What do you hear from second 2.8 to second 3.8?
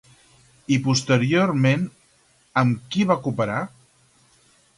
qui va cooperar?